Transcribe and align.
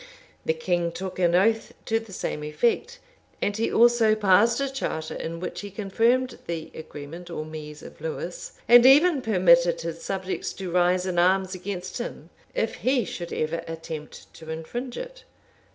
[]The 0.47 0.55
king 0.55 0.91
took 0.91 1.19
an 1.19 1.35
oath 1.35 1.75
to 1.85 1.99
the 1.99 2.11
same 2.11 2.43
effect, 2.43 2.97
and 3.39 3.55
he 3.55 3.71
also 3.71 4.15
passed 4.15 4.59
a 4.59 4.67
charter 4.67 5.13
in 5.13 5.39
which 5.39 5.61
he 5.61 5.69
confirmed 5.69 6.39
the 6.47 6.71
agreement 6.73 7.29
or 7.29 7.45
Mise 7.45 7.83
of 7.83 8.01
Lewes; 8.01 8.53
and 8.67 8.83
even 8.87 9.21
permitted 9.21 9.81
his 9.81 10.01
subjects 10.01 10.53
to 10.53 10.71
rise 10.71 11.05
in 11.05 11.19
arms 11.19 11.53
against 11.53 11.99
him, 11.99 12.31
if 12.55 12.77
he 12.77 13.05
should 13.05 13.31
ever 13.31 13.61
attempt 13.67 14.33
to 14.33 14.49
infringe 14.49 14.97
it. 14.97 15.23